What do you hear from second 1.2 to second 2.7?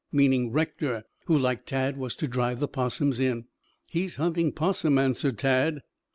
who like Tad was to drive the